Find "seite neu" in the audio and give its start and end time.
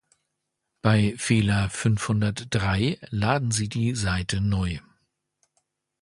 3.93-4.79